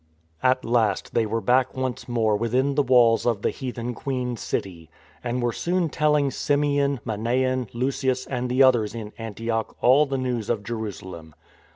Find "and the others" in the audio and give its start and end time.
8.25-8.95